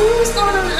[0.00, 0.79] who's gonna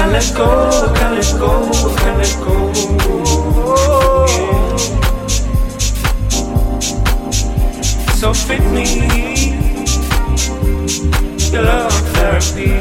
[0.00, 0.46] Kaleszko,
[0.94, 1.70] Kaleszko,
[2.04, 2.72] Kaleszko
[8.14, 8.84] So fit me
[11.52, 12.72] Your love therapy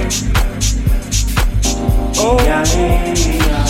[2.18, 3.68] Oh yeah, yeah, yeah.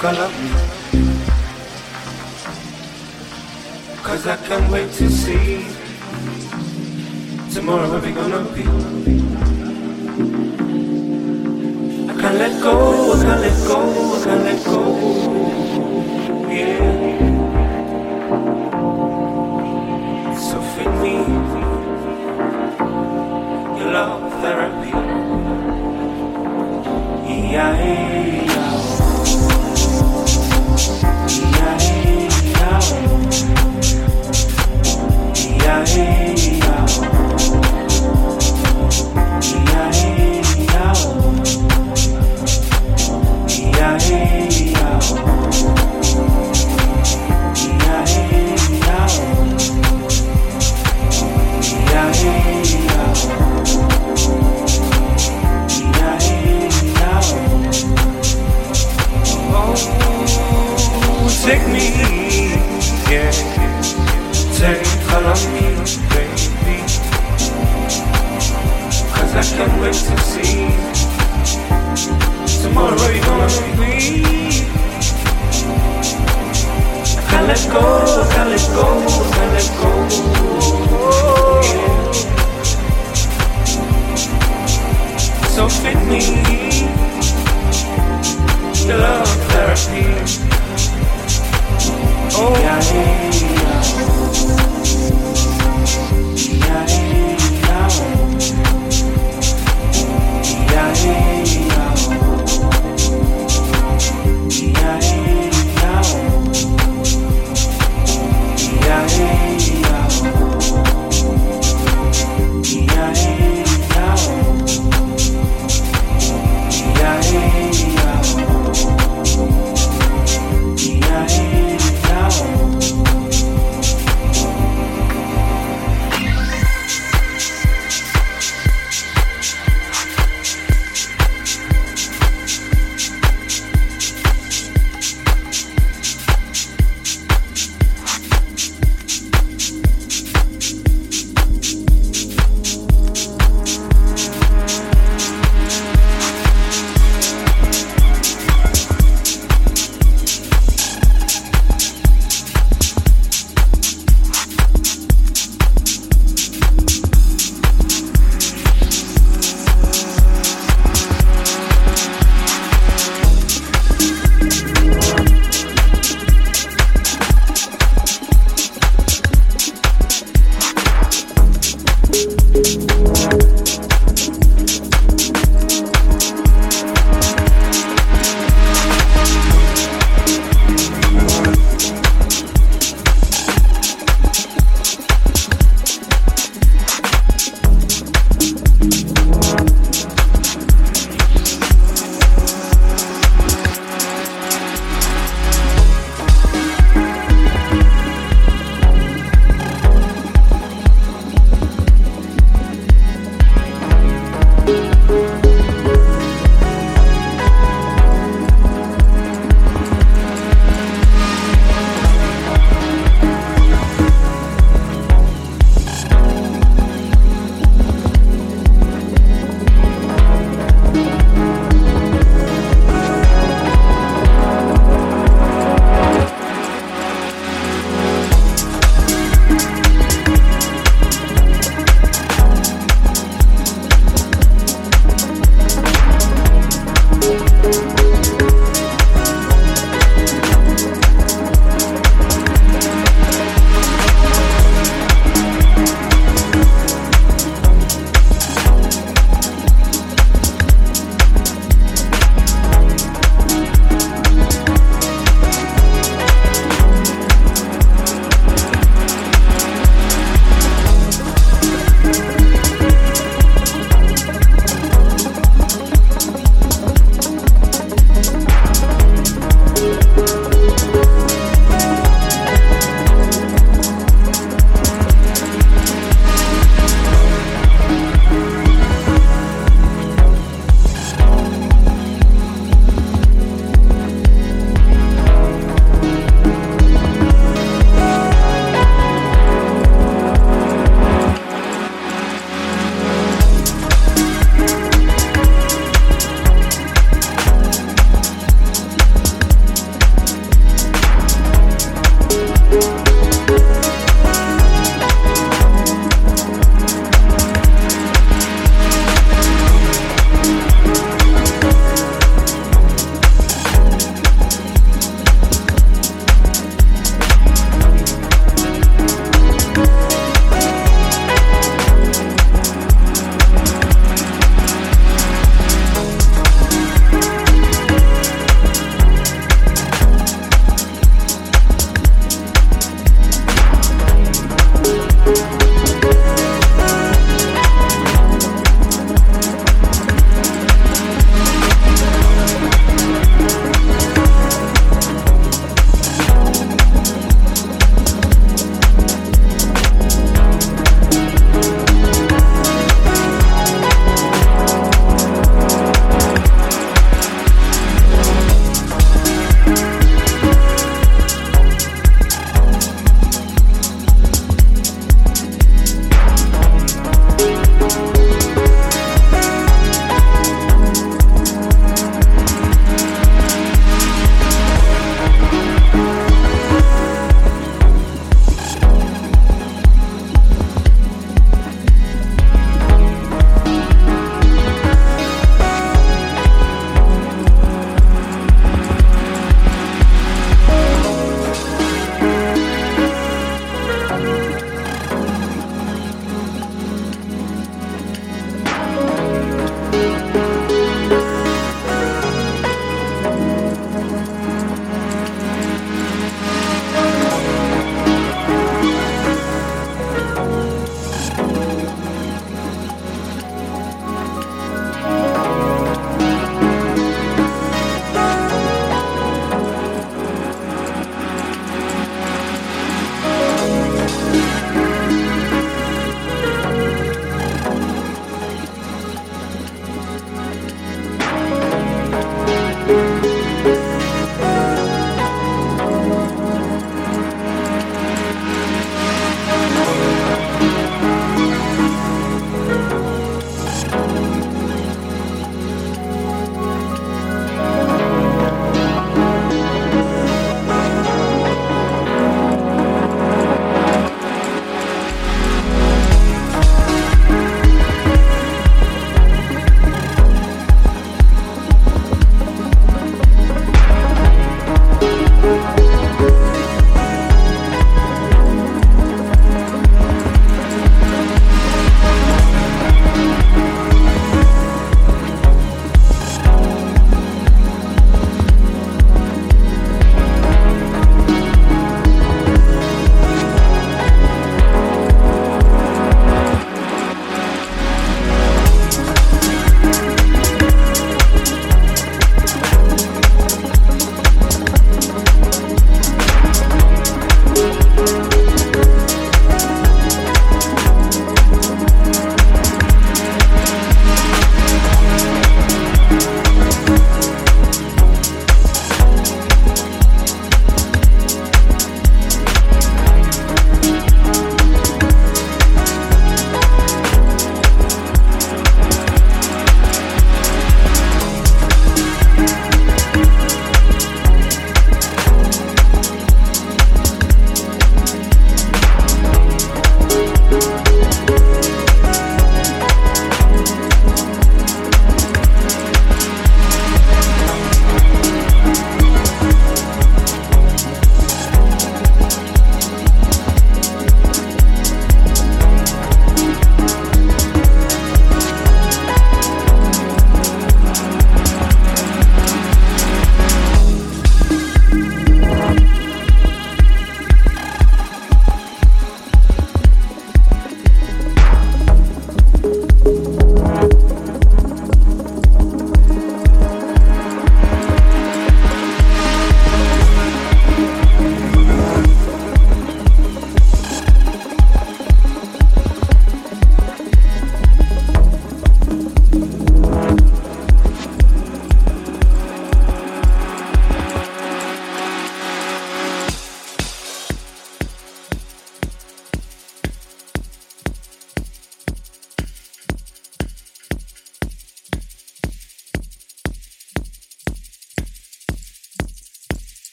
[0.00, 0.30] gonna.
[4.04, 5.66] Cause I can't wait to see
[7.52, 8.62] tomorrow where we gonna be.
[12.10, 13.78] I can't let go, I can't let go,
[14.14, 14.80] I can't let go.
[16.48, 17.18] Yeah.
[20.46, 21.14] So feed me
[23.78, 24.92] your love therapy.
[27.50, 28.27] Yeah.